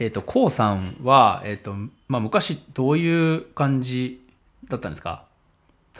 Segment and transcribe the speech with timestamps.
[0.00, 1.74] えっ、と、こうさんは、えっ、と、
[2.08, 4.26] まあ、昔どういう感じ
[4.68, 5.24] だったんですか？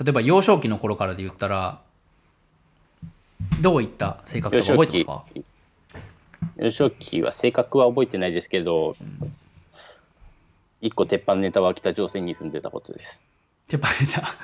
[0.02, 1.82] 例えば幼少期の頃からで言ったら、
[3.60, 5.40] どういった性格とか覚えてますか？
[6.56, 8.96] 幼少期は性格は覚えてないですけど、
[10.80, 13.22] 一個鉄板ネタは北朝鮮に住んでたことです。
[13.68, 14.34] 鉄板ネタ？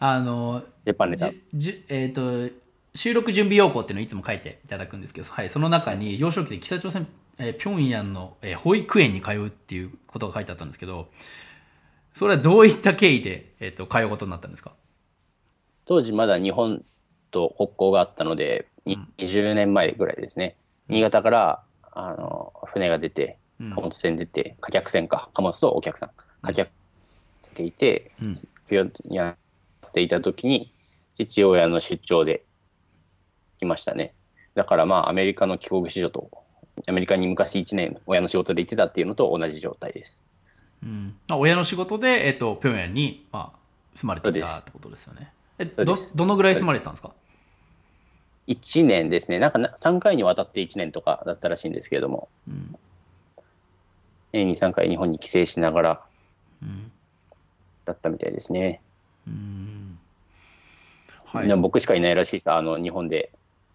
[0.00, 1.30] あの、鉄板ネタ。
[1.30, 2.48] じじえっ、と、
[2.94, 7.06] 収録準備要項っていうのをいつも書いていただくんですけど、はい、その中に幼少期で北朝鮮、
[7.38, 11.06] えー、平壌の、えー保育園に通うっていうことが書いてあったんですけど、
[12.14, 14.72] それはどういった経緯で、えー、と通うことになったんですか？
[15.84, 16.84] 当時まだ日本
[17.30, 20.56] と国交があったので、に20年前ぐらいですね。
[20.88, 23.70] 新潟からあの船が出て、うん。
[23.74, 26.10] 貨物船出て、貨客船か、貨物とお客さん、
[26.42, 26.70] 貨客
[27.44, 28.34] 出ていて、うん。
[29.10, 29.36] や
[29.86, 30.72] っていた時に、
[31.16, 32.44] 父親の出張で
[33.58, 34.14] 来ましたね。
[34.54, 36.30] だからまあ、アメリカの帰国子女と、
[36.86, 40.18] アメリカに昔1年親の仕事で行ってたっていうのと同じ状態です。
[40.82, 41.16] うん。
[41.28, 43.58] まあ、親の仕事で、えっと平壌に、まあ、
[43.94, 45.32] 住まれてたってことですよね。
[45.58, 47.12] えどどのぐらい住まれてたんですか
[48.46, 52.76] ？1年ですね、なんかな3回にわたって1年とかだったらしいんですけれども、うん。
[54.32, 56.02] 年に3回日本に帰省しながら
[56.62, 56.92] うん。
[57.84, 58.80] だったみたいですね。
[59.26, 59.98] うん。
[61.24, 63.32] は、はいい、僕しかいないらしいさ、あの日本で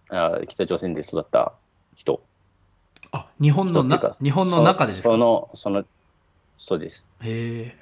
[0.10, 1.54] あ北朝鮮で育った
[1.96, 2.24] 人。
[3.14, 5.10] あ日本のな人っていうか日本の中でですか？
[5.10, 5.86] そその、その、
[6.58, 7.06] そうです。
[7.22, 7.74] へ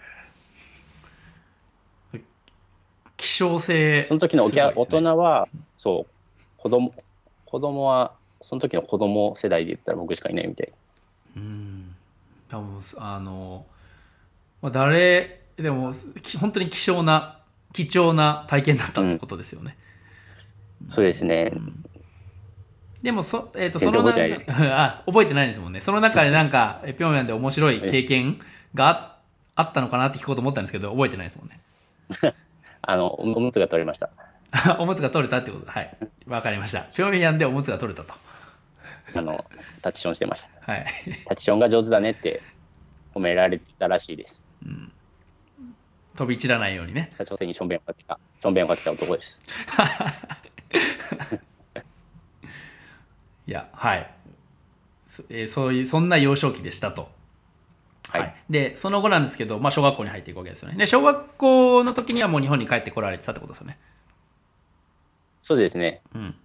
[2.14, 2.22] え。
[3.18, 6.14] 希少性その時のお客、大すごいですね人は、そう、
[6.58, 6.94] 子供
[7.46, 10.72] 子供は、その時の子供世代で言ったら僕しかいないみたい。
[11.38, 11.96] うん。
[12.50, 13.66] 多分あの、
[14.62, 17.40] まあ、誰でもき本当に希少な
[17.74, 19.78] 貴重な体験だったってことですよね、
[20.90, 21.54] そうですね。
[23.02, 25.82] でもそ,、えー、とその覚えてないです中 あ覚えてないですもんね。
[25.82, 28.40] その中でなんかえ平壌で面白い経験
[28.76, 29.18] があ
[29.56, 31.60] あったのかなって聞こうと思ったんですけど覚えてないですもんね。
[32.82, 34.10] あの、おむつが取れました。
[34.80, 35.72] おむつが取れたってこと？
[35.72, 35.98] はい。
[36.28, 36.88] わかりました。
[36.92, 38.14] 平壌でおむつが取れたと。
[39.16, 39.46] あの、
[39.82, 40.72] タッチションしてました。
[40.72, 40.86] はい、
[41.28, 42.42] タッチションが上手だねって
[43.14, 44.48] 褒められてたらしいです。
[44.66, 44.92] うん、
[46.16, 47.12] 飛び散らないようにね。
[47.16, 49.42] 北朝鮮にしょんべんをかけた、しょんべんをかけた男です。
[53.48, 54.14] いやはい。
[55.08, 57.10] そ,、えーそういうそんな幼少期でしたと。
[58.10, 58.36] はい。
[58.48, 60.78] でその後なんですけど、まあ、小学校に入っていくわけですよね。
[60.78, 63.80] で小学校の時にはもう日本に帰ってこられてたってことですよね。
[65.42, 66.02] そうですね。
[66.14, 66.36] うん。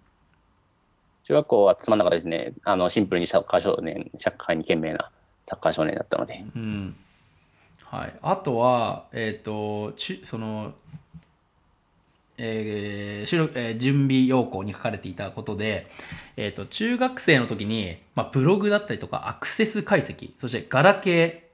[1.25, 2.55] 中学校はつまんなかったですね。
[2.65, 5.11] あの、シンプルにサッカー少年、社会に懸命な
[5.43, 6.43] サッカー少年だったので。
[6.55, 6.97] うん。
[7.85, 10.73] はい、あとは、えっ、と、ちその、
[12.39, 15.89] えー収録えー準備要項に書かれていたことで、
[16.37, 21.47] えっ、と、中学生の時に、まあ、ブログだったりとか、アクセス解析、そしてガラケー、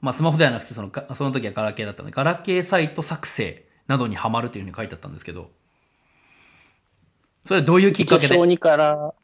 [0.00, 5.50] まあ、スマホではなくてその、がその時はガラケーだったので、ガラケーサイト作成などにハマるというふうに書いてあったんですけど、
[7.44, 8.34] それはどういうきっ一応かけで？
[8.34, 9.14] 小2から、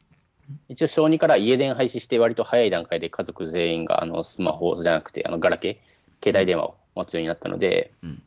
[0.67, 8.23] 一応小2から家電廃止して割と早い段階で家族全員があのスマホじゃなくてあのガラケー、携帯電話を持つようになったので、うん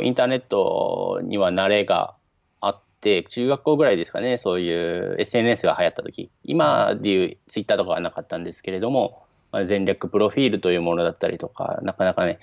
[0.00, 2.14] インターネットには慣れが
[2.60, 12.38] あって、中学校ぐらいですかね、そういう SNS が流行った時今でいうツイッターとかはなかったんですけれども、まあ、全略プロフィールというものだったりとか、なかなかね、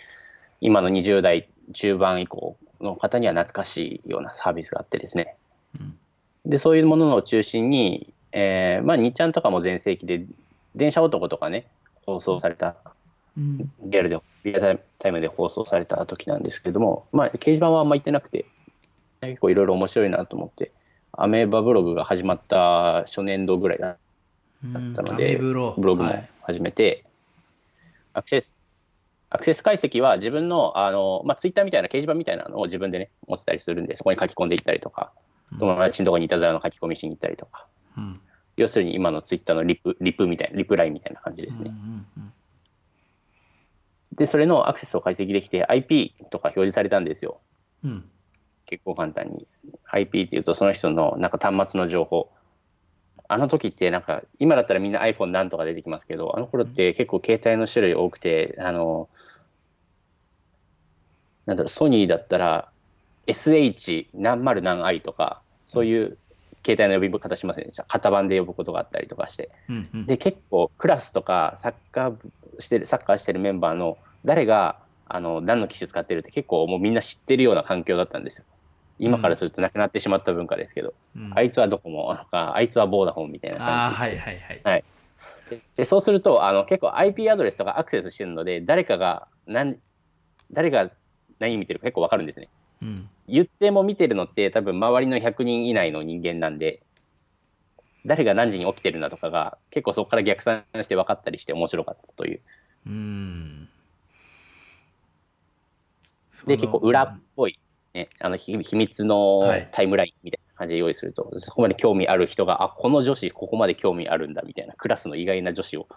[0.61, 5.35] 今の20代中盤以降の方には懐かしいようなサービスがあってですね。
[6.45, 10.25] で、そういうものを中心に、えーまあ、2ちゃんとかも全盛期で、
[10.75, 11.65] 電車男とかね、
[12.05, 12.98] 放送された、うん
[13.81, 18.45] リアルで、リアルタイムで放送された時なんですけども、まあ、掲示板はあんま行ってなくて、
[19.22, 20.72] 結構いろいろ面白いなと思って、
[21.11, 23.97] アメーバブログが始まった初年度ぐらいだ
[24.63, 25.73] うんったのでブロ。
[25.75, 26.29] グもはい。
[26.41, 27.05] 始めて、
[28.13, 28.57] アクセス、
[29.30, 35.12] アクセス解析は自分の、あの、まあ、ツイッターみたいな掲示板みたいなのを自分でね、持ってたりするんで、そこに書き込んでいったりとか、
[35.59, 38.19] 友達のところにいたずらの書き込みしに行ったりとか、うん。
[38.57, 41.71] 要するに今のツイッターのリプ、リプみたいな、リプラインみたいな感じですね。
[41.71, 42.33] うんうんうん
[44.13, 47.39] で、それのアクセスを解析できて、IP とか表示されたんですよ。
[47.83, 48.09] うん
[48.69, 49.47] 結構簡単に。
[49.85, 52.29] IP っていうと、その人のなんか端末の情報。
[53.27, 59.09] あの時ってなんか、今だったらみんな iPhone なんとか出てきますけど、あの頃って結構携帯の種類多くて、あの、
[61.47, 62.69] なんだろう、ソニーだったら
[63.25, 66.17] SH 何丸何 I とか、そういう
[66.65, 67.85] 携帯の呼び方しませんでした。
[67.88, 69.50] 型番で呼ぶことがあったりとかして。
[69.69, 74.77] うんうんで結構クラスとかサッカー部してるサッカーしてるメンバーの誰が
[75.07, 78.45] あの何の機種使ってるって結構もうみんな知ってるような環境だったんですよ。
[79.00, 84.83] 今からするとなくなってしまった文化ですけど、うんあいつはドコモとかあいつはボーダフォンみたいなああ感じはいはいはいはい
[85.50, 89.77] ででそうするとあの結構 IP アドレスとかアクセスしてるので誰かが何
[90.51, 90.91] 誰が
[91.39, 92.50] 何見てるか結構わかるんですね。
[92.81, 93.09] うん。
[93.27, 96.81] 言っても見てるのって多分周りの100人以内の人間なんで
[98.05, 102.39] 誰が何時に起きてるんだとかが結構そこから逆算して分かったりして面白かったという。
[102.87, 103.69] うん。
[106.47, 107.59] で結構裏っぽい、
[107.93, 109.69] ね、あの秘秘密のはい。
[109.71, 115.87] タイムラインみたいな感じで用意すると、そこまで興味ある人があこの女子ここまで興味あるんだみたいなクラスの意外な女子を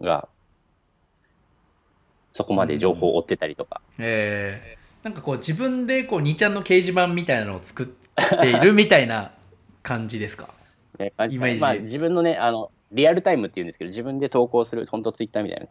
[0.00, 0.28] が
[2.32, 7.86] そこまで情報を追ってたりとか、えーなんかこう自分でこう2ちゃんの掲示板みたいなのを作っ
[8.40, 9.30] ているみたいな
[9.84, 10.48] 感じですか？
[10.98, 11.60] イメージ。
[11.60, 15.68] まあ、自分のねあのリアルタイムっていうんですけど自分で投稿する本当ツイッターみたいな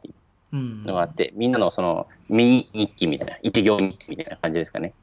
[0.53, 4.93] うんのがあって、みんなのそのミニ日記みたいな一行日記みたいな感じですかね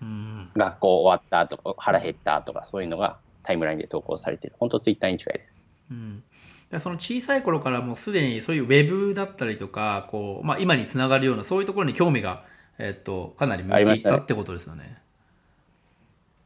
[0.00, 0.48] うん。
[0.56, 4.54] 学校終わったとか腹減ったとかそういうのがタイムラインで投稿されてる。
[4.58, 5.52] 本当ツイッターに近いです。
[5.90, 6.22] うん。
[6.70, 12.42] でその小さい頃からもうすでにそういうウェブだったりとかこう、まあ、今につながるようなそういうところに興味が、
[12.78, 14.98] えっとかなり向いていったってことですよね。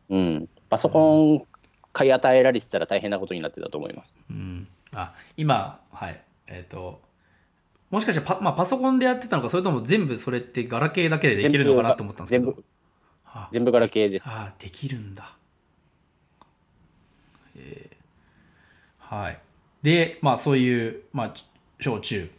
[0.08, 1.46] うん、パソコン
[1.92, 4.18] 買い与えられてたら大変なことになってたと思います。
[4.30, 7.00] うん、あ今はいえっ、と
[7.90, 12.64] もしかしてパ,、まあ、パソコンでやってたのかそれとも全部それってガラケーだけでできるのかなと思ったんですけど全部、
[13.26, 14.28] あ全部ガラケーです。
[14.28, 15.36] あできるんだ。
[17.56, 18.00] えー
[19.10, 19.38] はい。
[19.82, 21.34] で、まあそういう、まあ、
[21.80, 22.30] 小中。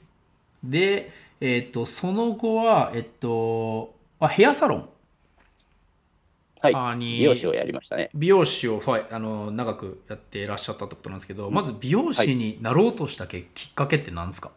[0.63, 1.11] で、
[1.41, 4.89] えっ、と、その後は、えっと、あヘアサロン。
[6.61, 8.11] はい美容師をやりましたね。
[8.13, 14.51] 美容師を、はい、あの長くやっていらっしゃったってことなんですけど、まず美容師になろうとしたけ、きっかけって何ですか？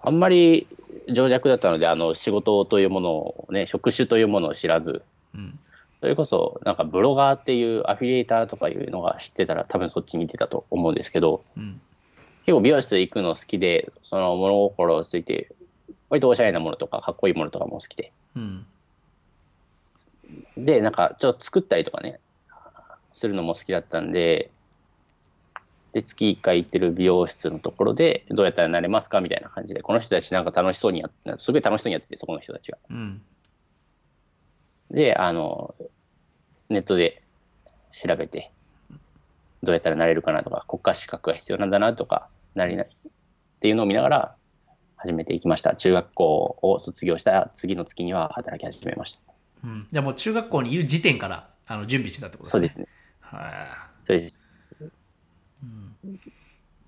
[0.00, 0.66] あんまり
[1.08, 5.56] 情弱だったので、あの仕事というものをね、職種というものを知らず、うん。
[6.00, 11.80] それこそなんかブロガーっていうアフィリエイターとかいうのが知ってたら多分そっちに行ってたと思うんですけど、うん。
[12.46, 15.52] 結構美容室行くの好きで、その物心ついて、
[16.08, 18.12] 割とおしゃれなものとかかっこいいものとかも好きで。
[18.34, 18.66] うん。
[20.56, 22.20] で、なんかちょっと作ったりとかね、
[23.12, 24.50] するのも好きだったんで、
[25.92, 32.78] で、月1回行ってる美容室のところで、どうやったらなれますかみたいな感じで、この人たちなんか楽しそうにやって、すごい楽しそうにやってて、そこの人たちが。
[32.90, 33.22] うん。
[34.90, 35.74] で、あの、
[36.68, 37.22] ネットで
[37.92, 38.52] 調べて、
[39.62, 43.10] どうやったらなれるかなとか、国家資格が必要なんだなとか、なりないっ
[43.60, 44.36] ていうのを見ながら
[44.96, 45.76] 始めていきました。
[45.76, 49.18] 中学校を卒業した次の月には働き始めました。
[49.64, 52.86] うん、じゃあもう中学校にいる時点からあの準備してたってことですね。
[53.24, 53.38] そうですね。
[53.38, 54.54] はそうです。
[54.80, 54.84] い。
[54.84, 56.20] うん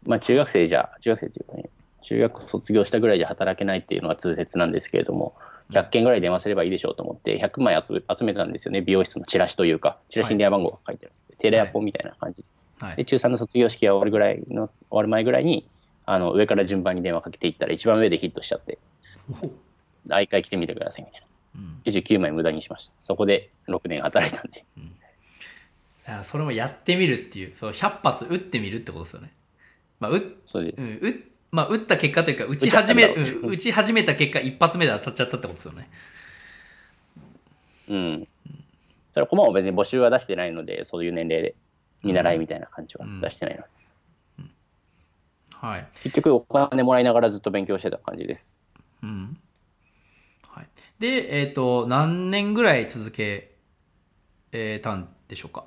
[0.06, 1.70] まあ中学生じゃ、中学生というかね、
[2.02, 5.34] 中学卒業したぐらいじゃ働けないっていうのは通説なんですけれども、
[5.70, 11.14] 100件ぐらい電話すればいいでしょうと思って、100枚集め集めたんですよね、美容室のチラシというか、チラシに電話番号が書いてある。
[11.38, 12.44] テレアポみたいな感じで、
[12.80, 13.04] はい。
[13.04, 15.68] 中3の卒業式が終わるぐらいの、終わる前ぐらいに、
[16.10, 18.78] あの上から順番に電話かけていったら、一番上でヒットしちゃって、
[19.30, 19.52] おほ
[20.08, 21.22] あ一回来てみてくださいみたい
[21.56, 21.70] うんな。
[21.84, 22.94] 99枚無駄にしました。
[22.98, 24.64] そこで6年働いたんで。
[26.06, 29.32] だからそれもやってみるっていう、そう100発打ってみるってことですよね。
[30.00, 30.82] まあ、うそうです。
[30.82, 35.90] うん、うまあ、打った結果というか、打ち始め、打っち始めた結果、一発目で当たっちゃったってことですよね。
[37.90, 38.28] うん。
[39.12, 41.54] それはコマを別に募集は出してないので、そういう年齢で
[42.02, 43.68] 見習いみたいな感じは出してないので、
[45.60, 45.86] はい。
[46.04, 48.56] 結局お金もらいながらずっと勉強してた感じです。
[49.02, 49.36] うん。
[50.48, 50.68] はい。
[51.00, 53.56] で、えっ、と、何年ぐらい続け、
[54.52, 55.64] えーたんでしょうか？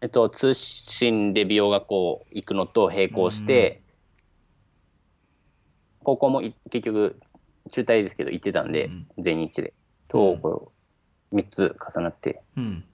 [0.00, 3.80] えっと、通信で美容学校行くのと並行して、
[6.02, 7.20] 高校もい結局
[7.70, 9.72] 中退ですけど行ってたんで、うん全日で。
[10.08, 10.72] と、こ
[11.32, 12.84] う3つ重なってうん。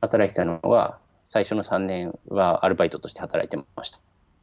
[0.00, 4.00] 働いてたのが、最初の3年はアルバイトとして働いてました。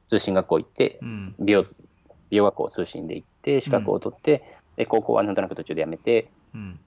[0.07, 1.35] 通信学校行ってう、ん。
[1.39, 1.63] 美容
[2.29, 4.43] 美容学校通信で行って、資格を取って、
[4.75, 6.79] で高校はなんとなく途中で辞めて、うん。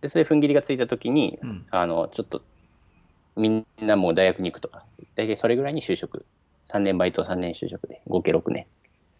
[0.00, 2.42] でそれで踏ん切りがついた時に、うんあのちょっと
[3.36, 4.84] みんなもう大学に行くとか
[5.16, 6.26] 大体それぐらいに就職
[6.66, 8.66] 3年バイト3年就職で合計6年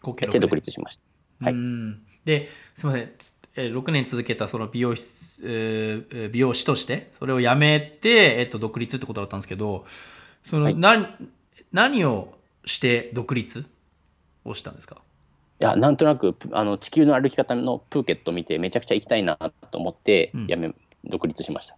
[0.01, 0.57] 合計6やって独年。
[0.57, 0.97] 立しまし
[1.39, 2.03] たはいうん。
[2.25, 3.11] で、すみません。
[3.55, 5.03] えー6年続けたその美容師、
[5.43, 9.85] え美容師として、それを辞めて、えっ、と、独立ってことだったんですけど、
[10.45, 11.07] その、はい何、
[11.71, 12.33] 何を
[12.65, 13.65] して独立
[14.45, 14.97] をしたんですか？
[15.59, 19.37] いやなんとなくあの地球の歩き方のプーケット見てめちゃくちゃ行きたいな
[19.71, 20.47] と思ってうん。
[20.47, 20.73] 辞め、
[21.05, 21.77] 独立しました。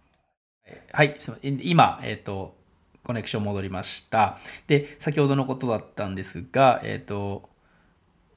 [0.92, 2.56] はい、今、えっ、と、
[3.04, 4.38] コネクション戻りました。
[4.66, 7.48] で、先ほどのことだったんですが、えっ、と、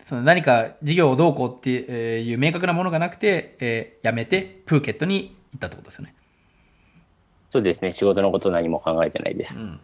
[0.03, 6.15] その何か事業をどうこうっていう明確なものがなくて、えー辞めてプーケットに行ったってことですよね。
[7.49, 7.93] そうですね。
[7.93, 9.79] 仕事のこと何も考えてないです、うん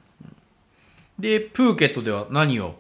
[1.20, 2.76] で、プーケットでは何を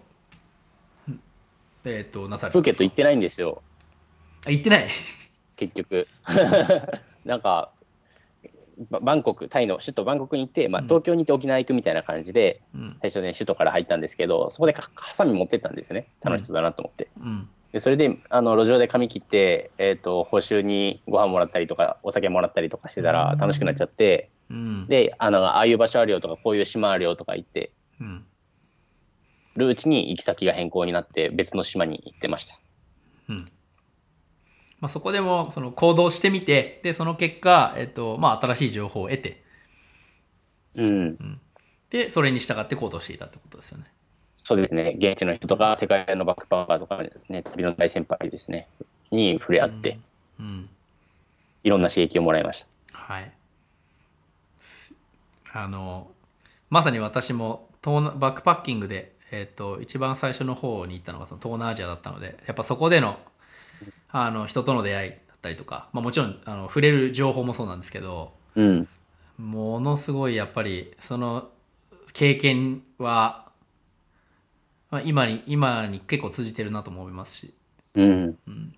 [1.86, 3.62] えっ、となされプーケット行っってないんですよ、
[4.46, 4.88] あ行ってない？
[5.56, 6.08] 結局。
[7.26, 7.70] なんか、
[8.90, 10.88] ババンコク、タイの首都バンコクに行って、まあ、うん。
[10.88, 12.98] 東京に行って沖縄行くみたいな感じで、うん。
[13.02, 16.08] 最初ね、首都から入ったんですけど、そこでかハサミ持ってったんですね。
[16.22, 17.08] 楽しそうだなと思って。
[17.20, 17.48] うん。
[17.72, 24.88] でそれであの路上で髪切って、えー、と報酬にご飯もらったりとかお酒もらったりとかしてたらうん楽しくなっちゃって、うん。
[24.88, 27.72] であのああいう場所あるよとかこういう島あるよとか言ってうん
[29.56, 32.58] るうちに行き先が変更になって別の島に行ってました。
[33.30, 33.38] うん。
[34.80, 39.44] まあ、そこでもその行動してみてでその結果、えっとまあ、新しい情報を得て。
[40.76, 41.40] うん。
[41.90, 43.86] でそれに従って行動していたってことですよね。
[44.36, 44.96] そうですね。
[44.98, 48.68] 現地の人とか世界のバックパッカーとか、ね、旅の大先輩ですね。
[49.12, 49.98] に触れ合って、
[50.40, 50.70] うん、うん。
[51.64, 52.98] いろんな刺激をもらいました。
[52.98, 53.32] はい。
[54.60, 54.94] す
[55.54, 56.12] あの
[56.70, 63.20] まさに私も東南バックパッキングで、えっと一番最初の方に行ったのがその東南アジアだったのでやっぱそこでの
[64.10, 68.88] あの人との出会いだったりとか、まあ、もちろんあの触れる情報もそうなんですけどうん。
[69.38, 71.50] ものすごいやっぱりその
[72.14, 73.50] 経験は、
[74.90, 77.54] まあ、今に今に結構通じてるなとも思いますし、
[77.96, 78.38] うん。
[78.48, 78.74] うん、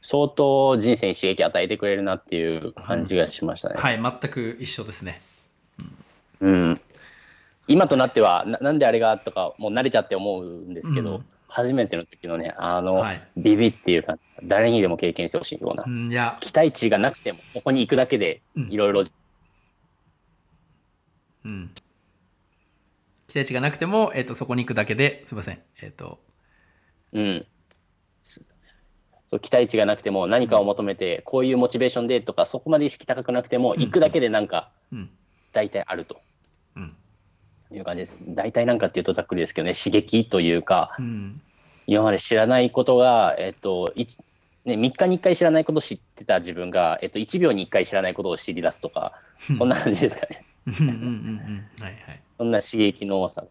[0.00, 5.22] 相当人生に刺激与えてくれるなっていう感じがしましたね、はい全く一緒ですね。
[6.40, 6.80] うん、
[7.68, 11.24] 今となってはななんであれがとかもう慣れちゃって思うんですけど、うん。
[11.48, 13.22] 初めての時のねあの、はい。
[13.36, 18.68] ビビっていうか誰にでも経験してほしいような、うん、いや、期待値がなくてもここに行くだけでうん。
[18.70, 19.04] いろいろ。
[21.44, 21.70] うん。
[23.28, 25.60] 期待値がなくても、えっとそこに行くだけですいません。
[25.82, 26.18] えっ、と。
[27.12, 27.46] うん。
[28.24, 28.42] す
[29.26, 33.80] そう期待値がなくても何かを求めてこういうモチベーションでとかそこまで意識高くなくてもうん。
[33.80, 35.10] 行くだけでなんかうん。
[35.52, 36.14] 大体あると。
[36.14, 36.31] うん
[37.76, 38.16] いう感じです。
[38.28, 41.40] 大体なんかっていうとざっくりですけどね刺激というかうん。
[41.86, 44.20] 今まで知らないことが、えっと一
[44.64, 49.12] ね、3日に1回知らないことを知ってた自分が、えっと、1秒に1回知らないことを知り出すとか、
[49.58, 50.46] そんな感じですかね。
[52.38, 53.44] そんな刺激の多さ。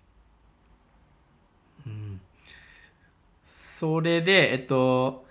[1.86, 2.22] うん。
[3.82, 5.26] それでえっと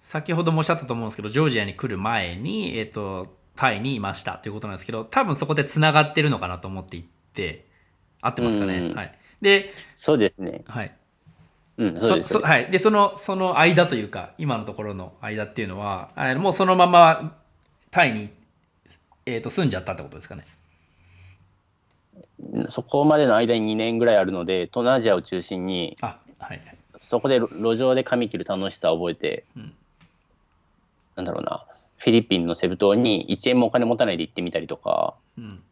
[0.00, 7.66] 先ほどもおっしゃったと思うんですけどジョージアに来る前にえっとタイにいましたということなんですけど多分そこでつながってるのかなと思っていって
[8.20, 10.62] 合ってますかね、うんはいでそうですね。
[10.66, 10.92] はい
[11.76, 12.28] うん、そうです。
[12.28, 17.36] そそはい、でそのその間というか今のところの間っていうのはあもうそのまま
[17.92, 18.30] タイに、
[19.26, 20.44] えー、と住んじゃったってことですかね？
[22.68, 26.78] そこまでの間に2年ぐらいあるので、東南アジアを中心に、あはいはい。
[27.00, 29.72] そこで路路上で髪切る楽しさを覚えて、うん
[31.16, 31.64] なんだろうな、
[31.96, 35.62] フィリピンのセブ島に1円もお金持たないで行ってみたりとか、うん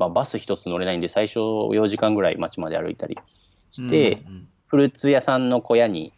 [0.00, 3.18] まあ、バス一つ乗れないんで、最初4時間ぐらい街まで歩いたり
[3.70, 6.12] して、うんフルーツ屋さんの小屋に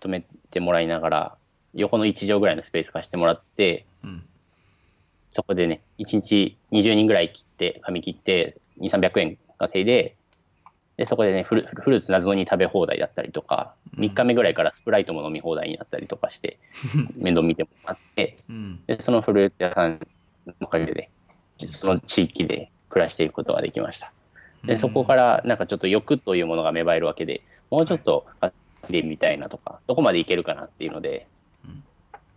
[0.00, 1.36] 泊めてもらいながら、
[1.72, 4.22] 横の1畳ぐらいのスペース貸してもらって、うん。
[5.30, 10.16] そこでね、1日20人ぐらい切って、髪切って、2、300円稼いで、
[10.98, 14.04] でそこでねフル、フルーツ謎に食べ放題だったりとか、うん。
[14.04, 16.58] 3日目ぐらいからスプライトも飲み放題になったりとかして、
[17.16, 18.80] 面倒見てもらって、うん。
[18.86, 20.06] でそのフルーツ屋さん
[20.46, 21.08] のおかげで、
[21.66, 24.12] その地域で暮らしていくことができました。
[24.64, 28.68] でそこからなんかちょっと欲というものが芽生えるわけでもうちょっと稼い。
[28.88, 31.26] でみたいなとか、どこまでいけるかなっていうので
[31.66, 31.82] うん。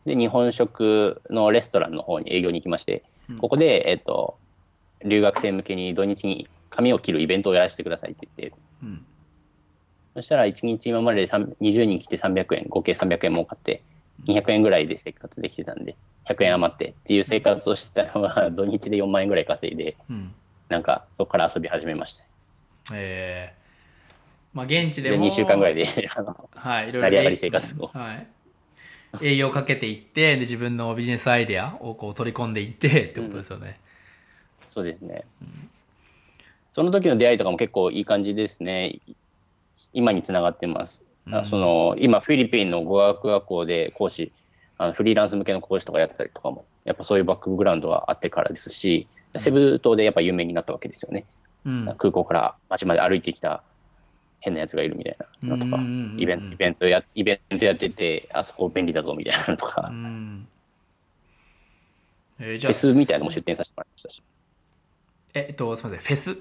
[0.05, 3.37] で日本食のレストランの方に営業に行きましてうん。
[3.37, 4.37] ここで、えっと、
[5.05, 8.57] 留学生向けに土日に髪を切るイベントをやらせてくださいって言って。
[8.83, 9.05] うん。
[10.15, 13.81] そしたら1日今までで3 20人来て300円合計300円儲かって
[14.25, 15.95] 200円ぐらいで生活できてたんで
[16.27, 20.33] 100円余ってっていう生活をしてたのが土日で4万円ぐらい稼いでうん
[20.71, 22.23] なんかそこから遊び始めました。
[22.93, 23.61] えー
[24.53, 28.27] まあ現地ででも2週間ぐらいであのはい、いろいろ成り上がり生活をはい、
[29.21, 33.79] 営業をかけていってで自分のビジネスアイデアをこう取り込んでいってってことですよね。
[34.69, 35.25] そうですね。
[36.73, 38.99] その時の出会いとかも結構いい感じですね。
[39.93, 41.03] 今につながってます。
[41.31, 44.31] あうんその今、フィリピンの語学学校で講師、
[44.81, 49.07] あのフリーランス向けの講師とかやってたりとかも、やっぱそういうバックグラウンドがあってからですし、
[49.37, 51.25] セブ島でやっぱ有名になったわけですよね。
[51.65, 51.95] うん。
[51.99, 53.61] 空港から街まで歩いてきた
[54.39, 55.79] 変なやつがいるみたいなのとか
[56.17, 59.45] イベントやイベントやってて、あそこ便利だぞみたいな。
[59.49, 60.47] のとうか、ん。
[62.39, 64.23] えーじフェスみたいなのも出展させてもらいましたし。
[65.35, 66.39] えっとすみませんフェス？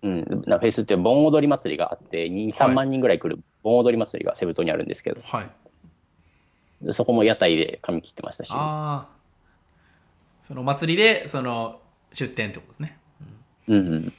[0.00, 5.50] うん、なフェスって盆踊り祭りがあって2、3万人ぐらい来る盆踊り祭りがセブ島にあるんですけど、はい
[6.82, 9.08] でそこも屋台で髪切ってましたし、ああ
[10.42, 11.80] そのお祭りでその
[12.12, 12.98] 出店ってことですね。
[13.68, 14.12] うんうん、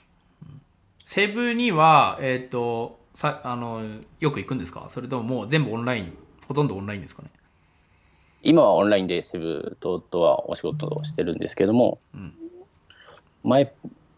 [1.04, 3.82] セブにはえっ、とさあの
[4.20, 4.88] よく行くんですか？
[4.90, 7.30] それとももう全部オンラインほとんどオンラインですかね？
[8.42, 12.34] 今はオンラインでセブ島とはお仕事をしてるんですけども、うん。
[13.44, 13.74] 前、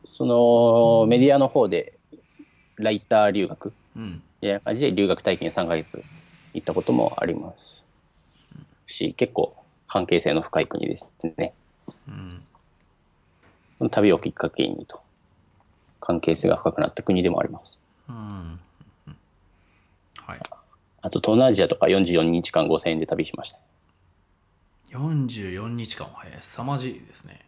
[0.06, 1.94] そのメディアの方で
[2.76, 4.22] ライター留学うん。
[4.42, 6.04] みたいな感じで留学体験3ヶ月
[6.54, 7.81] 行ったこともあります
[8.92, 9.56] し、結構
[9.88, 11.54] 関係性の深い国ですね。
[12.08, 12.44] うん。
[13.78, 15.02] その旅をきっかけにと、
[16.00, 17.80] 関係性が深くなった国でもあります。
[18.08, 18.16] うん。
[19.08, 19.18] うん。
[20.18, 20.40] はい。
[21.02, 23.58] あと、東南アジアとか44日間5000円で旅しました。
[24.92, 26.08] 44日間。
[26.08, 27.46] は凄まじいですね。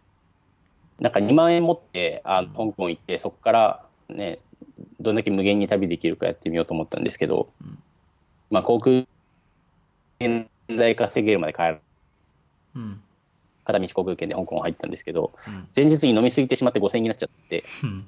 [0.99, 4.39] なんか2万円持ってあの香港行って、そこからね、
[4.99, 7.77] どんだけ無限に旅できるかやってみようと思ったんですけど、うん。
[8.49, 9.03] まあ、航空
[10.19, 11.81] 券代稼げるまで帰る。
[12.75, 13.01] うん。
[13.65, 15.67] 片道航空券で香港入ったんですけど、うん。
[15.75, 18.05] 前日に飲みすぎてしまって5000円になっちゃって、うん。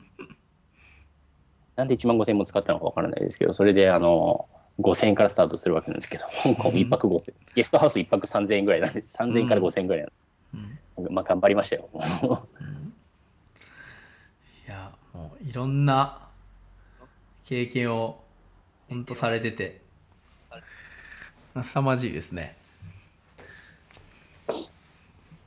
[1.76, 4.48] なんで1万5000円も使ったのかわからないですけど、それであの
[4.80, 10.08] 5000円からスタートするわけなんですけど、香港1泊5000円、ゲストハウス1泊3000円ぐらいなんで、3000円から5000円ぐらい
[10.98, 11.90] なんで、まあ頑張りましたよ。
[14.68, 16.28] いやもういろんな
[17.46, 18.24] 経験を
[18.90, 19.82] 本当されてて
[21.64, 22.56] 凄まじいですね。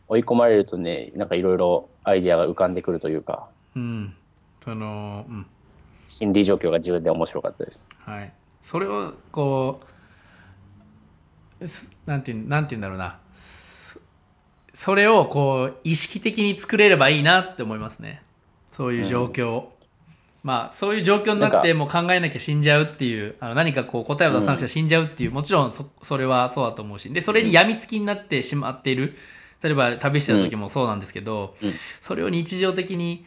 [0.09, 4.15] 追い込まれるとね、なんかいろいろアイディアが浮かんでくるというか、うん。
[4.65, 5.47] そのうん。
[6.09, 7.89] 心理状況が自分で面白かったです。
[7.99, 8.33] はい。
[8.63, 9.81] それをこ
[11.61, 13.19] うすなんてなんて言うんだろうな。
[13.35, 14.01] そ
[14.73, 18.23] それをこう意識的に作れればいいなって思いますね。
[18.71, 19.78] そういう状況を、
[20.49, 29.15] まあそういう状況になってもう考えなきゃ死んじゃうっていうあの何かこう答えを出さなくちゃ死んじゃうっていう、もちろんそそれはそうだと思うしでそれに病みつきになってしまっている
[29.63, 31.73] 例えば旅してた時もそうなんですけど、うん。
[32.01, 33.27] それを日常的に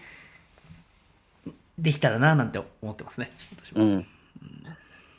[1.78, 3.32] できたらななんて思ってますね
[3.64, 3.84] 私も。
[3.84, 4.08] うん。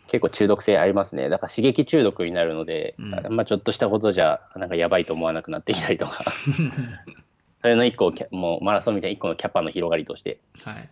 [0.09, 1.29] 結構中毒性ありますね。
[1.29, 3.37] だから刺激中毒になるので、うん。
[3.37, 6.25] まあちょっとしたことじゃなんかやばいと思わなくなってきたりとか、
[7.61, 10.39] それの一個もうマラソンみたいな一個のキャパの広がりとして。
[10.65, 10.89] はい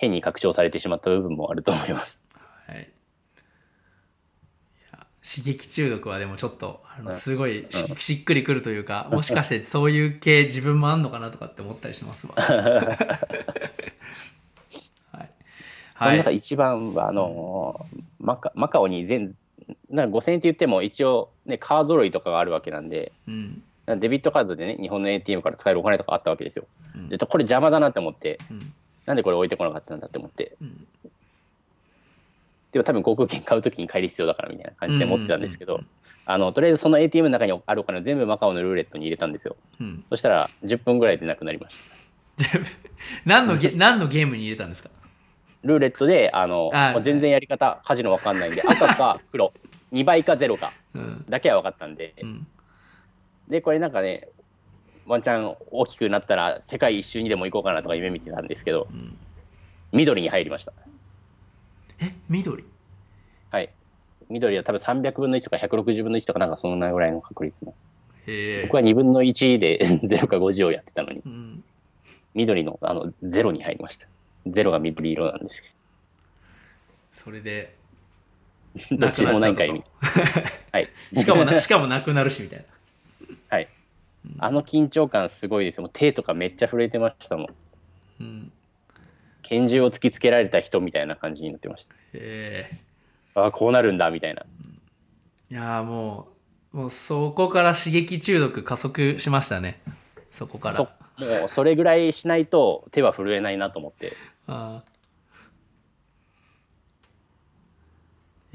[0.00, 2.24] 変に拡張されてしまった部分もあると思います。
[2.66, 2.90] はい、
[5.22, 7.66] 刺激中毒はでもちょっとあのすごい
[7.98, 12.32] し,、っくりくるというかもしかしてそういう系自分もあんのかなとかって思ったりしますわ。
[15.12, 15.30] はい、
[15.94, 17.84] その中一番はあの
[18.18, 19.36] マカマカオに全
[19.90, 23.62] なんか5000円って言っても一応ねカード類とかがあるわけなんでうん。
[23.86, 26.64] デビットカードでね日本の ATM から使えるお金とかあったわけですよ。
[26.94, 27.08] うん。
[27.08, 28.72] でこれ邪魔だなって思ってうん
[29.10, 30.56] なんでこれ置いてこなかったんだって思って。
[30.62, 30.86] うん。
[32.70, 35.80] でも多分航空券買うときに帰り必要だからみたいな感じで持ってたんですけど、
[36.26, 39.56] あのとりあえずその ATM の中にあるお金を全部マカオのルーレットに入れたんですよ。
[39.80, 40.04] うん。
[40.10, 42.60] そしたら10分ぐらいでなくなりました。
[43.24, 44.90] 何のゲ何のゲームに入れたんですか？
[45.64, 46.70] ルーレットであの
[47.02, 49.52] 全然やり方カジノわかんないんで赤か黒。
[49.92, 51.24] 2倍か0かうん。
[51.28, 52.46] だけは分かったんで、うん。
[53.48, 54.28] でこれなんかね
[55.10, 59.16] ワンチャン大きくなったら世界一周にでも行こうかなとか夢見てたんですけどうん。
[59.90, 60.72] 緑に入りました。
[61.98, 62.64] え緑？
[63.50, 63.70] はい。
[64.28, 67.74] 緑は多分300分の1とか160分の1とかなんかそんなぐらいの確率の。
[68.62, 71.22] 僕は2分の1で 0か50をやってたのに。
[71.26, 71.64] うん、
[72.34, 74.06] 緑のあの0に入りました。
[74.46, 75.70] 0が緑色なんですけ
[77.10, 77.74] それで
[78.92, 79.82] どどっちでもないんかいみ
[80.70, 80.88] はい。
[81.16, 82.64] しかもなしかもなくなるしみたいな。
[84.24, 85.82] はいあの緊張感すごいですよ。
[85.82, 87.46] もう手とかめっちゃ震えてましたもん。
[88.20, 88.52] うん、
[89.42, 91.94] 拳銃を突きつけられた人みたいな感じになってました。
[91.94, 92.80] へえ。
[93.34, 94.42] ああこうなるんだみたいな。
[94.42, 96.28] いやーも
[96.72, 99.80] うもうそこから刺激中毒加速しましたね。
[100.30, 100.76] そこから。
[100.76, 104.12] そもうそれぐらいしないと手は震えないなと思って。
[104.46, 104.82] あ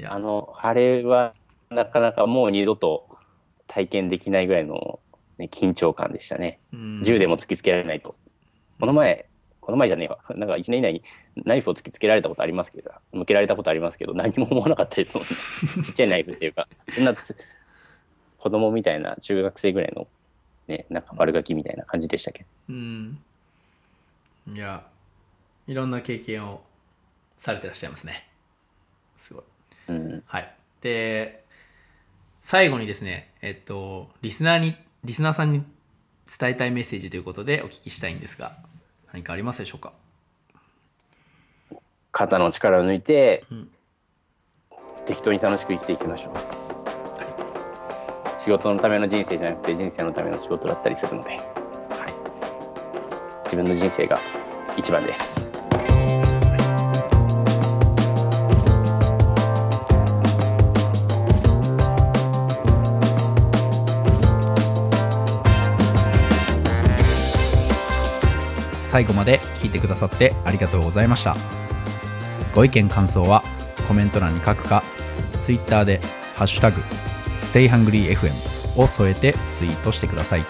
[0.04, 1.34] あのあれは
[1.70, 3.08] なかなかもう二度と
[3.66, 5.00] 体験できないぐらいの、
[5.38, 6.60] ね、緊張感でしたね。
[6.72, 7.02] うん。
[7.04, 8.16] 銃でも突きつけられないと、
[8.80, 9.26] この前
[9.66, 10.18] この前じゃねえわ。
[10.36, 11.02] なんか1年以内に
[11.44, 15.30] ナイフを突きつけられたことありますけど向けられたことありますけど何も思わなかったですもんね。
[15.84, 17.36] ちっちゃいナイフっていうかそんなつ
[18.38, 20.06] 子供みたいな中学生ぐらいの
[20.68, 22.48] ねなんか悪ガキみたいな感じでしたけど。
[22.68, 23.18] うん。
[24.46, 24.86] いや
[25.66, 26.62] いろんな経験を
[27.36, 28.28] されてらっしゃいますね。
[29.16, 29.44] すごい。
[29.88, 30.22] うん。
[30.26, 30.54] はい。
[30.80, 31.42] で
[32.40, 35.62] 最後にですねえっとリスナーにリスナーさんに
[36.38, 38.56] 伝えたいメッセージということでお聞きしたいんですが
[39.12, 39.92] 何かありますでしょうか？
[42.10, 43.70] 肩の力を抜いて、うん。
[45.06, 46.32] 適当に楽しく生きていきましょう、
[48.40, 51.30] 仕事のための人生じゃなくて人生のための仕事だったりするので。
[51.30, 51.42] はい。
[53.44, 54.18] 自分の人生が
[54.76, 55.35] 一番です
[68.96, 71.36] 最後まで聞いてくださってありがとうございました。
[72.54, 73.42] ご意見感想は
[73.86, 74.82] コメント欄に書くか
[75.44, 76.00] Twitter で
[76.34, 76.80] 「ハッシュタグ
[77.42, 78.32] #StayHungryFM」
[78.80, 80.46] を添えてツイートしてください。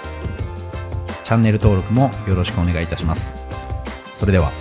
[1.25, 3.33] チャンネル登録もよろしくお願いいたします。
[4.15, 4.53] それでは